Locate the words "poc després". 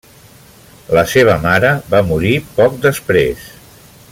2.59-3.45